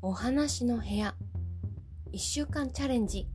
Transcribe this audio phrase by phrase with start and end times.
[0.00, 1.16] お話の部屋。
[2.12, 3.26] 1週間チャレンジ。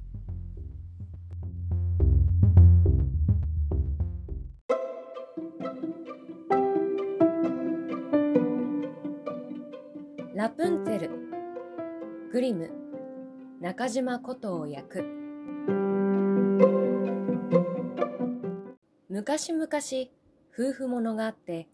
[10.33, 11.09] ラプンツェル。
[12.31, 12.71] グリム。
[13.59, 15.03] 中島琴を役。
[19.09, 19.67] 昔々
[20.57, 21.67] 夫婦物があって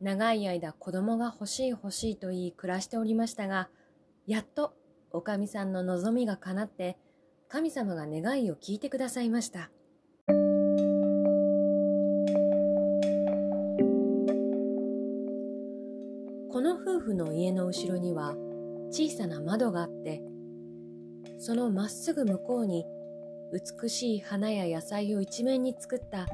[0.00, 3.68] 長い間子供が欲しい欲しいと言い暮らしておりましたが
[4.28, 4.74] やっと
[5.10, 6.98] おかみさんの望みが叶って
[7.48, 9.70] 神様が願いを聞いてくださいました。
[16.52, 18.34] この夫婦の家の後ろには
[18.90, 20.20] 小さな窓があって
[21.38, 22.84] そのまっすぐ向こうに
[23.80, 26.26] 美しい花や野菜を一面に作った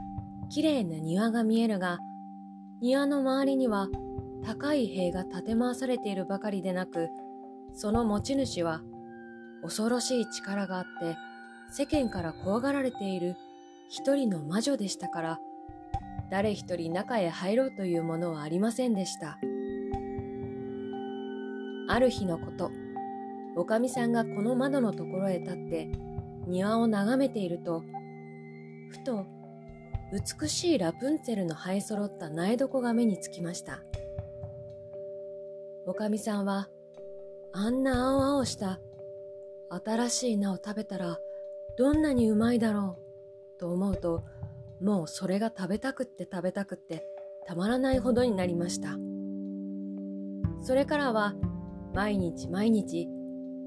[0.50, 1.98] きれいな庭が見えるが
[2.80, 3.86] 庭の周りには
[4.44, 7.08] 高い塀が建て回されているばかりでなく
[7.74, 8.80] その持ち主は
[9.62, 11.16] 恐ろしい力があって
[11.70, 13.36] 世間から怖がられている
[13.88, 15.40] 一人の魔女でしたから
[16.30, 19.38] 誰一人中へ入ろうというものはありませんでした。
[21.86, 22.70] ある日のこと、
[23.56, 25.88] おかみさんがこの窓のところへ立って
[26.46, 27.84] 庭を眺めていると、
[28.90, 29.26] ふと
[30.40, 33.80] 美しいラプンツェルの生え揃った苗床が目につきました。
[35.86, 36.68] おかみさんは、
[37.56, 38.80] あんな青々した
[39.84, 41.18] 新しい菜を食べたら
[41.78, 42.98] どんなにうまいだろ
[43.56, 44.24] うと思うと、
[44.80, 47.04] もうそれが食べたくって食べたくって
[47.46, 48.96] たまらないほどになりました。
[50.62, 51.34] それからは
[51.94, 53.06] 毎日毎日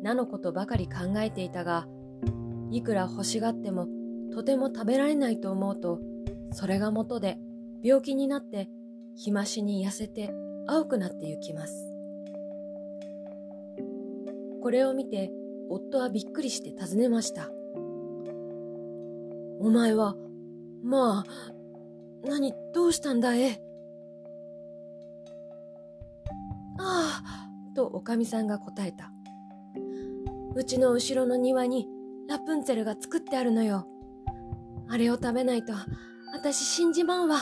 [0.04, 1.88] 菜のことばかり考えていたが、
[2.72, 3.88] いくら欲しがっても
[4.34, 6.02] とても食べられないと思うと、
[6.52, 7.38] それが元で
[7.84, 8.68] 病気になって
[9.16, 10.34] 日増しに痩せて
[10.68, 11.87] 青くなってゆきます。
[14.68, 15.32] これを見て
[15.70, 17.50] 夫はびっくりして尋ねました。
[19.62, 20.14] お前は、
[20.84, 21.26] まあ、
[22.28, 23.62] 何、どうしたんだえ
[26.78, 29.10] ああ、とおかみさんが答えた。
[30.54, 31.88] うちの後ろの庭に
[32.28, 33.88] ラプンツェルが作ってあるのよ。
[34.90, 35.72] あれを食べないと、
[36.34, 37.38] 私死んじまうわ。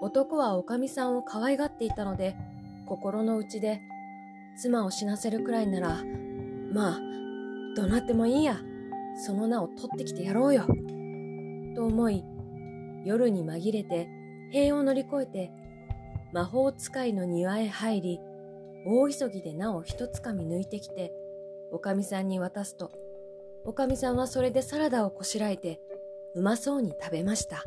[0.00, 2.36] 男はおかみさんを可愛がっていたので、
[2.86, 3.80] 心の内で、
[4.56, 6.04] 妻を死なせるくらいなら、
[6.72, 7.00] まあ、
[7.76, 8.60] どなってもいいや。
[9.16, 10.64] その名を取ってきてやろうよ。
[11.74, 12.24] と思い、
[13.04, 14.08] 夜に紛れて、
[14.50, 15.52] 塀を乗り越えて
[16.32, 18.20] 魔法使いの庭へ入り、
[18.86, 21.12] 大急ぎでなお一つかみ抜いてきて、
[21.72, 22.92] おかみさんに渡すと、
[23.64, 25.80] おかみさんはそれでサラダをこしらえて、
[26.34, 27.64] うまそうに食べました。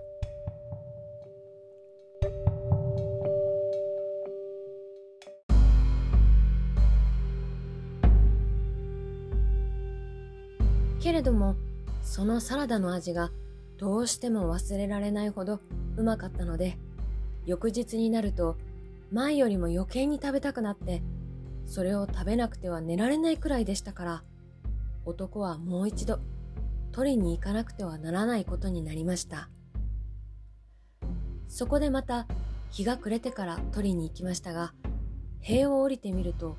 [11.23, 11.55] れども、
[12.01, 13.31] そのサラダの味が
[13.77, 15.61] どうしても忘れられないほど
[15.95, 16.77] うまかったので、
[17.45, 18.57] 翌日になると
[19.09, 21.01] 前よりも余計に食べたくなって
[21.65, 24.23] それを食べなくては寝られないくらいでしたから
[25.05, 26.19] 男はもう一度
[26.93, 29.49] 取りに行かなくてはならないことになりました。
[31.49, 32.27] そこでまた
[32.71, 34.73] 日が暮れてから取りに行きましたが
[35.39, 36.57] 塀を降りてみると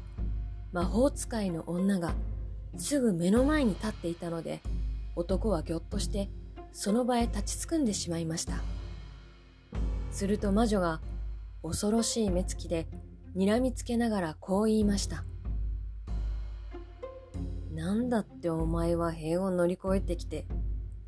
[0.72, 2.14] 魔法使いの女が
[2.76, 4.60] すぐ目の前に立っていたので
[5.16, 6.28] 男はぎょっとして
[6.72, 8.62] その場へ立ちすくんでしまいました。
[10.10, 11.00] すると魔女が
[11.62, 12.86] 恐ろしい目つきで
[13.36, 15.24] 睨みつけながらこう言いました。
[17.72, 20.46] なんだってお前は塀を乗り越えてきて、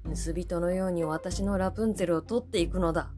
[0.05, 3.11] 盗人のように私のラプンツェルを取っていくのだ。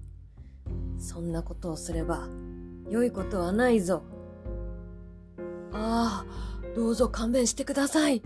[0.99, 2.29] そんなことをすれば、
[2.91, 4.03] 良いことはないぞ。
[5.73, 8.23] ああ、どうぞ勘弁してください。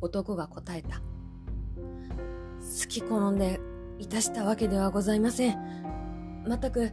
[0.00, 0.98] 男が答えた。
[0.98, 3.60] 好き好んで
[3.98, 6.44] いたしたわけではございません。
[6.46, 6.92] 全く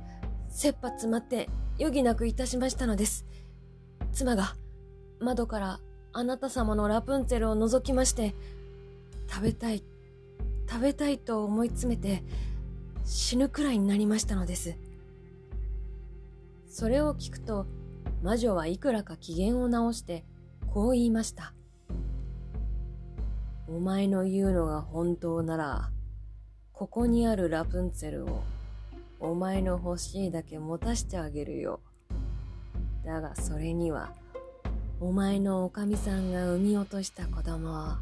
[0.50, 3.26] 切羽詰まって余儀なくいたしましたのです。
[4.12, 4.56] 妻が
[5.20, 5.80] 窓から
[6.12, 8.36] あなた様のラプンツェルを覗きまして、
[9.28, 9.84] 食べたい、
[10.70, 12.24] 食べたいと思い詰めて
[13.04, 14.78] 死ぬくらいになりましたのです。
[16.68, 17.66] それを聞くと
[18.22, 20.26] 魔女はいくらか機嫌を直して
[20.74, 21.54] こう言いました。
[23.76, 25.90] お前の言うのが本当なら、
[26.74, 28.44] ここにあるラプンツェルを
[29.20, 31.80] お前の欲しいだけ持たしてあげるよ。
[33.04, 34.14] だがそれには、
[35.00, 37.96] お前のおかみさんが産み落とした子供を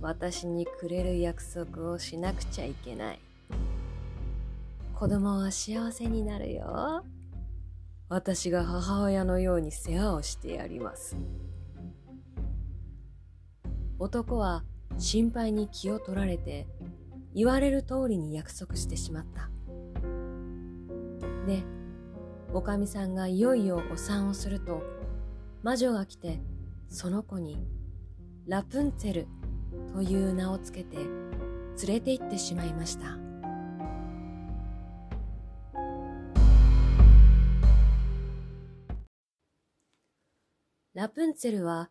[0.00, 3.18] 私にくれる約束をしなくちゃいけない。
[4.94, 7.02] 子供は幸せになるよ。
[8.08, 11.16] 私が母親のように世話をしてやります。
[13.98, 14.62] 男は
[14.98, 16.66] 心配に気を取られて
[17.34, 19.50] 言われる通りに約束してしまった。
[21.46, 21.62] で、
[22.52, 24.82] おかみさんがいよいよお産をすると
[25.62, 26.40] 魔女が来て
[26.88, 27.66] その子に
[28.46, 29.28] ラプンツェル
[29.92, 31.06] という名をつけて連
[31.88, 33.18] れて行ってしまいました。
[40.94, 41.90] ラプンツェルは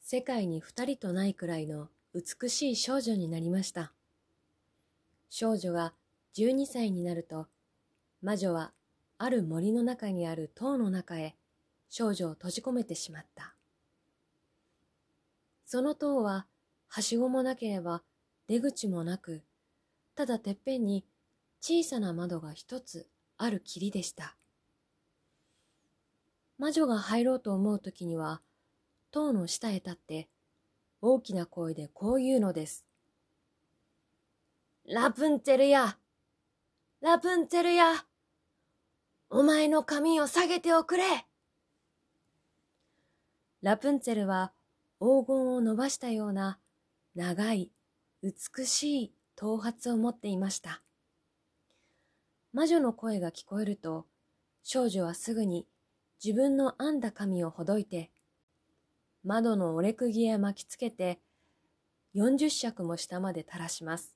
[0.00, 3.92] 世界に二人とないくらいの美しい少女になりました。
[5.30, 5.94] 少女が
[6.36, 7.48] 12歳になると、
[8.22, 8.72] 魔女は
[9.18, 11.34] ある森の中にある塔の中へ
[11.90, 13.56] 少女を閉じ込めてしまった。
[15.64, 16.46] その塔は
[16.86, 18.04] はしごもなければ
[18.46, 19.42] 出口もなく、
[20.14, 21.04] ただてっぺんに
[21.60, 23.08] 小さな窓が一つ
[23.38, 24.36] ある霧でした。
[26.58, 28.40] 魔女が入ろうと思うときには、
[29.10, 30.28] 塔の下へ立って、
[31.06, 32.86] 大きな声でこう言うのです。
[34.86, 35.98] ラプンツェルや
[37.02, 38.06] ラプンツェルや
[39.28, 41.04] お前の髪を下げておくれ
[43.60, 44.52] ラプンツェルは
[44.98, 46.58] 黄金を伸ばしたような
[47.14, 47.70] 長い
[48.22, 50.80] 美しい頭髪を持っていました。
[52.54, 54.06] 魔女の声が聞こえると
[54.62, 55.66] 少女はすぐに
[56.24, 58.10] 自分の編んだ髪をほどいて、
[59.24, 61.18] 窓の折れ釘へ巻きつけて、
[62.14, 64.14] 40尺も下まで垂らします。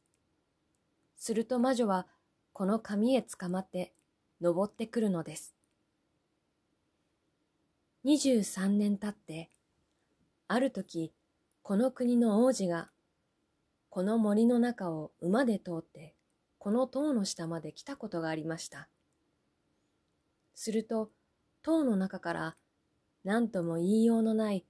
[1.16, 2.06] すると魔女は
[2.52, 3.92] この紙へつかまって
[4.40, 5.54] 登ってくるのです。
[8.04, 9.50] 23年経って、
[10.46, 11.12] ある時、
[11.62, 12.90] この国の王子が、
[13.90, 16.14] この森の中を馬で通って、
[16.58, 18.88] この塔の下まで来たことがありました。
[20.54, 21.10] すると、
[21.62, 22.56] 塔の中から
[23.24, 24.64] 何とも言いようのない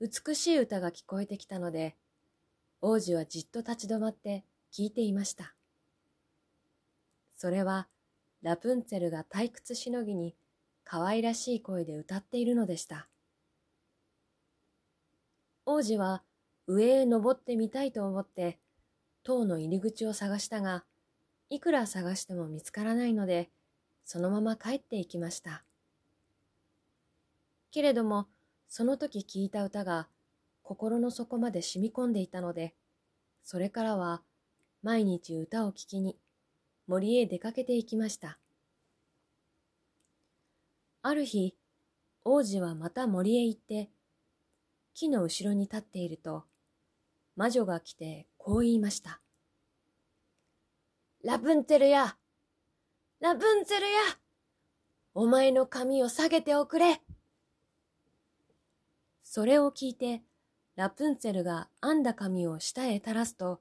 [0.00, 1.94] 美しい歌が聞こえてきたので、
[2.80, 5.54] 王子はじっと立ち止まって聞いていました。
[7.36, 7.88] それは
[8.42, 10.34] ラプンツェルが退屈しのぎに
[10.84, 13.08] 可愛らしい声で歌っているのでした。
[15.66, 16.22] 王子は
[16.66, 18.58] 上へ登ってみたいと思って
[19.22, 20.84] 塔の入り口を探したが、
[21.50, 23.50] いくら探しても見つからないので、
[24.04, 25.62] そのまま帰っていきました。
[27.70, 28.28] けれども、
[28.70, 30.06] その時聞いた歌が
[30.62, 32.72] 心の底まで染み込んでいたので、
[33.42, 34.22] それからは
[34.84, 36.16] 毎日歌を聴きに
[36.86, 38.38] 森へ出かけていきました。
[41.02, 41.56] ある日、
[42.24, 43.90] 王子はまた森へ行って、
[44.94, 46.44] 木の後ろに立っていると、
[47.34, 49.20] 魔女が来てこう言いました。
[51.24, 52.16] ラプンツェルや
[53.20, 54.00] ラプンツェルや
[55.12, 57.02] お前の髪を下げておくれ
[59.32, 60.24] それを聞いて、
[60.74, 63.60] ラプンツェルが編んだ髪を下へ垂らすと、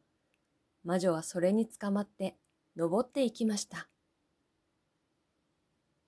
[0.83, 2.38] 魔女はそれにつかまって
[2.75, 3.88] 登っていきました。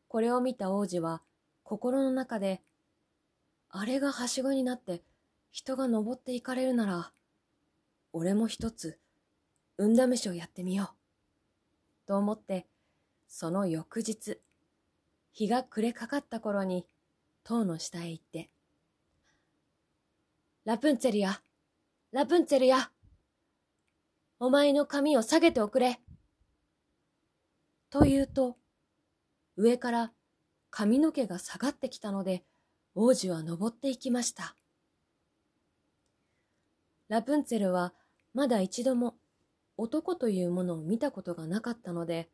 [0.08, 1.22] これを見た王子は
[1.62, 2.64] 心の中で、
[3.70, 5.04] あれがはしごになって
[5.52, 7.12] 人が登っていかれるなら、
[8.14, 8.98] 俺も一つ、
[9.78, 10.96] 運試しをやってみよ
[12.06, 12.08] う。
[12.08, 12.66] と思って、
[13.28, 14.40] その翌日、
[15.34, 16.88] 日が暮れかかった頃に、
[17.44, 18.50] 塔の下へ行って、
[20.64, 21.42] ラプンツェルや、
[22.12, 22.92] ラプンツェルや、
[24.40, 26.00] お前の髪を下げておくれ。
[27.90, 28.58] と言うと、
[29.58, 30.12] 上から
[30.70, 32.44] 髪の毛が下がってきたので、
[32.94, 34.56] 王子は登っていきました。
[37.08, 37.96] ラプンツェルは
[38.36, 39.16] まだ一度も
[39.78, 42.30] 男というものを見たことがなかったので、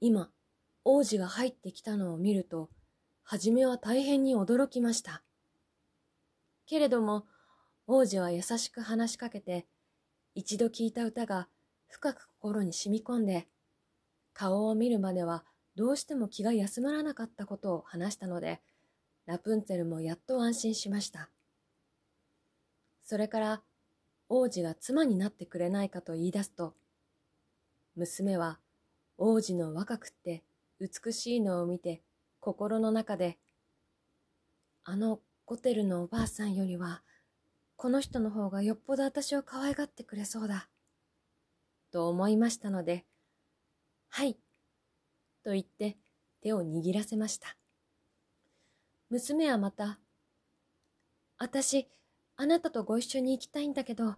[0.00, 0.30] 今、
[0.84, 2.70] 王子が入ってきたのを見ると、
[3.22, 5.22] はじめは大変に驚きました。
[6.66, 7.24] けれども、
[7.86, 9.66] 王子は優しく話しかけて、
[10.34, 11.48] 一度聞いた歌が
[11.88, 13.48] 深く心に染み込んで、
[14.32, 18.60] 顔を見るまではどうしても気が休まらなかったことを話したので、
[19.26, 21.28] ラプンツェルもやっと安心しました。
[23.04, 23.62] それから
[24.28, 26.74] 王子が妻になってくれないかと言い出すと、
[27.96, 28.58] 娘は
[29.18, 30.42] 王子の若くって
[30.80, 32.00] 美しいのを見て
[32.40, 33.38] 心の中で、
[34.84, 37.02] あのゴテルのおばあさんよりは
[37.82, 40.68] この人の方がよっぽど私を可愛がってくれそうだ。
[41.90, 43.04] と思いましたので、
[44.08, 44.34] はい、
[45.42, 45.96] と言って
[46.44, 47.56] 手を握らせました。
[49.10, 49.98] 娘はまた、
[51.38, 51.88] 私、
[52.36, 54.14] あなたとご一緒に行きたいんだけど、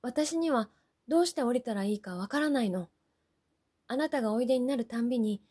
[0.00, 0.70] 私には
[1.06, 2.88] どうして降りたらいいかわからないの。
[3.88, 5.42] あなたがおいでになるたんびに、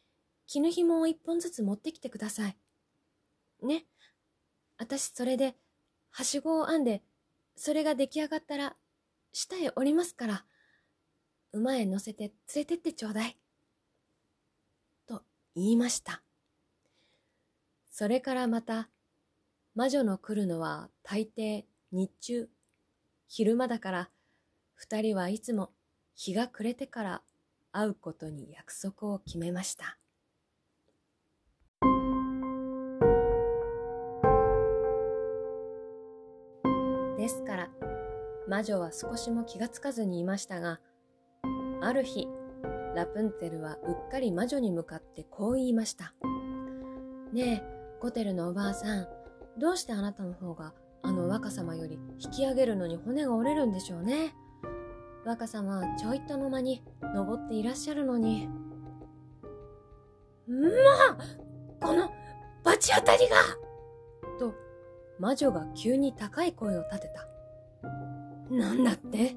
[0.47, 2.57] 絹紐を一本ずつ持ってきてください。
[3.61, 3.85] ね。
[4.79, 5.55] 私それで、
[6.09, 7.03] はしごを編んで、
[7.61, 8.77] それが出来上がったら、
[9.33, 10.45] 下へ降りますから、
[11.51, 13.37] 馬へ乗せて連れてってちょうだい。
[15.05, 15.23] と
[15.55, 16.23] 言いました。
[17.91, 18.89] それからまた、
[19.75, 22.49] 魔女の来るのは大抵日中、
[23.27, 24.09] 昼間だから、
[24.75, 25.73] 二人はいつも
[26.15, 27.23] 日が暮れてから
[27.73, 29.97] 会うことに約束を決めました。
[38.49, 40.79] 魔女は少しも気がつかずにいましたが、
[41.81, 42.27] ある日、
[42.95, 46.15] ラプンツェルはうっかり魔女に向かってこう言いました。
[47.31, 49.07] ねえ、コテルのおばあさん、
[49.59, 54.33] どうしてあなたの方があの若様より引き上げるのに骨が折れるんでしょうね。
[55.25, 58.49] 若様はちょいとの間に登っていらっしゃるのに。
[60.47, 60.67] ま
[61.11, 62.09] あこの
[62.63, 63.35] 罰当たりが
[64.39, 64.55] と
[65.19, 67.27] 魔女が急に高い声を立てた。
[68.49, 69.35] なんだって？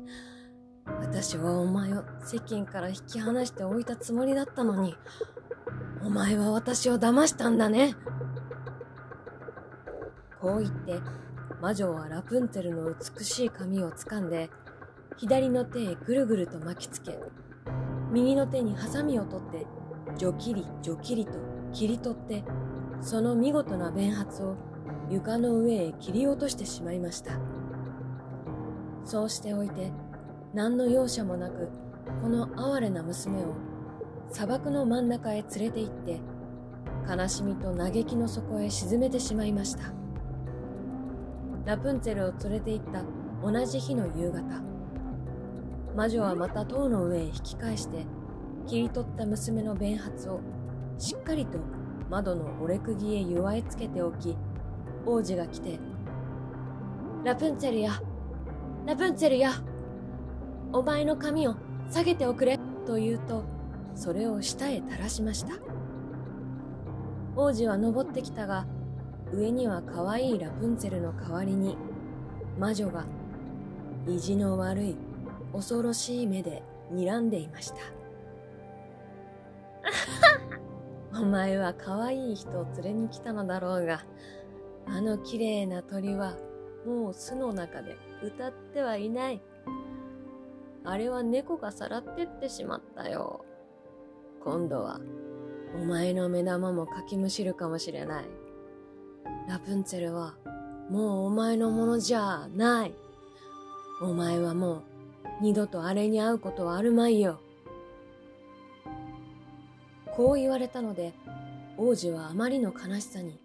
[0.86, 4.96] 私はお前を世間から引き離しておいたつもりだったのに、
[6.04, 7.94] お前は私を騙したんだね。
[10.40, 11.00] こう言って、
[11.60, 14.50] 魔女はラプンツェルの美しい髪を掴んで、
[15.18, 17.16] 左の手へぐるぐると巻きつけ、
[18.10, 19.66] 右の手にハサミを取って、
[20.16, 21.32] ジョキリジョキリと
[21.72, 22.42] 切り取って、
[23.00, 24.56] その見事な弁髪を
[25.08, 27.38] 床の上へ切り落としてしまいました。
[29.04, 29.90] そうしておいて、
[30.54, 31.68] 何の容赦もなく、
[32.20, 33.54] この哀れな娘を
[34.30, 36.20] 砂漠の真ん中へ連れて行って、
[37.08, 39.92] 悲しみと嘆きの底へ沈めてしまいました。
[41.64, 43.04] ラプンツェルを連れて行った
[43.42, 44.42] 同じ日の夕方、
[45.96, 48.06] 魔女はまた塔の上へ引き返して、
[48.66, 50.40] 切り取った娘の弁髪を
[50.98, 51.58] しっかりと
[52.08, 54.36] 窓の折れ釘へ祝いつけておき、
[55.04, 55.78] 王子が来て、
[57.24, 57.92] ラプンツェルや、
[58.84, 59.52] ラプンツェルや、
[60.72, 61.54] お前の髪を
[61.88, 63.44] 下げておくれ、と言うと、
[63.94, 65.52] それを下へ垂らしました。
[67.36, 68.66] 王子は登ってきたが、
[69.32, 71.76] 上には可愛いラプンツェルの代わりに、
[72.58, 73.04] 魔女が
[74.08, 74.96] 意地の悪い
[75.52, 77.76] 恐ろしい目で睨んでいました。
[81.20, 84.04] お前は可愛い人を連れに来たのだろうが、
[84.86, 86.34] あの綺麗な鳥は
[86.84, 89.42] もう巣の中で歌ってはいない。
[90.84, 93.44] あれは猫がさらってってしまったよ。
[94.44, 95.00] 今度は
[95.74, 98.24] お前の目玉もかきむしるかもしれない。
[99.48, 100.34] ラプンツェルは
[100.90, 102.94] もうお前のものじゃない。
[104.00, 104.82] お前はもう
[105.40, 107.40] 二度とあれに会うことはあるまいよ。
[110.14, 111.14] こう言われたので、
[111.78, 113.40] 王子はあまりの悲しさに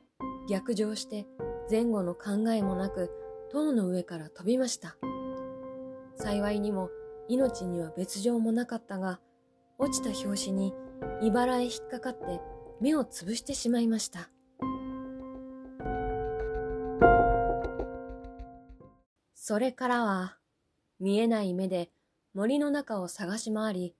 [0.49, 1.25] 逆上して
[1.71, 3.09] 前後の考えもなく
[3.51, 4.97] 塔の上から飛びました。
[6.15, 6.89] 幸いにも
[7.27, 9.19] 命には別状もなかったが、
[9.77, 10.73] 落ちた拍子に
[11.21, 12.41] 茨へ引っかかって
[12.81, 14.29] 目をつぶしてしまいました。
[19.35, 20.37] それからは
[20.99, 21.89] 見えない目で
[22.33, 23.95] 森の中を探し回り、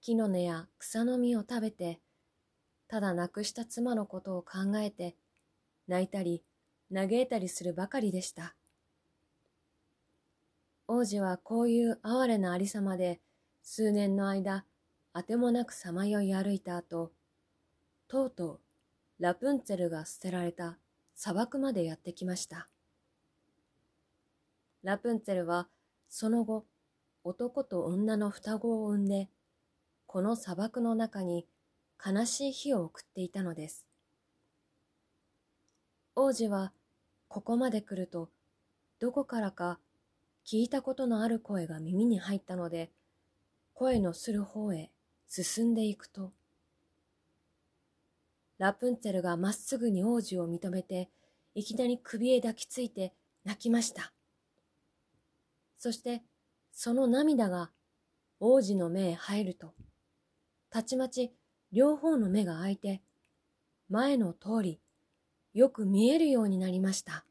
[0.00, 2.00] 木の根や草の実を食べて、
[2.86, 5.16] ただ亡くした妻のことを考えて、
[5.88, 6.44] 泣いたり
[6.92, 8.54] 嘆いたりするばかりでした。
[10.86, 13.20] 王子はこういう哀れなありさまで、
[13.62, 14.66] 数年の間、
[15.14, 17.12] あてもなくさまよい歩いた後、
[18.06, 18.60] とうとう
[19.18, 20.76] ラプンツェルが捨てられた
[21.14, 22.68] 砂漠までやってきました。
[24.82, 25.68] ラプンツェルは
[26.10, 26.66] その後、
[27.22, 29.30] 男と女の双子を産んで、
[30.06, 31.46] この砂漠の中に
[32.04, 33.86] 悲しい日を送っていたのです。
[36.14, 36.72] 王子は、
[37.28, 38.28] ここまで来ると、
[39.00, 39.78] どこからか
[40.46, 42.90] 聞いたことのある声が耳に入ったので、
[43.72, 44.90] 声のする方へ
[45.26, 46.32] 進んでいくと、
[48.58, 51.10] ラプンツェルがまっすぐに王子を認めて、
[51.54, 54.12] いきなり首へ抱きついて泣きました。
[55.78, 56.22] そして
[56.72, 57.70] その涙が
[58.40, 59.72] 王子の目へ入ると、
[60.70, 61.32] たちまち
[61.72, 63.00] 両方の目が開いて、
[63.88, 64.80] 前の通り
[65.54, 67.24] よく見えるようになりました。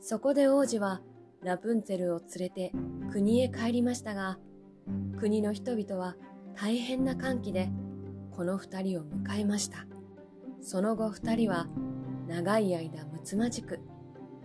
[0.00, 1.02] そこで王子は
[1.42, 2.72] ラプンツェルを連れて
[3.12, 4.38] 国へ帰りましたが、
[5.18, 6.16] 国の人々は
[6.56, 7.70] 大変な歓喜で
[8.32, 9.86] この二人を迎えました。
[10.62, 11.68] その後二人は
[12.26, 13.80] 長い間むつまじく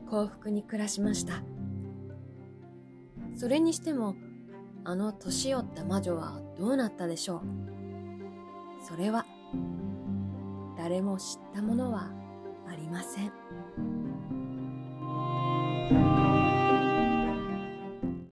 [0.10, 1.42] 幸福に暮らしました。
[3.36, 4.16] それにしても、
[4.84, 7.42] あの年寄った魔女はどうなったでしょう？
[8.88, 9.26] それは
[10.78, 12.12] 誰も知ったものは
[12.68, 13.32] ありません。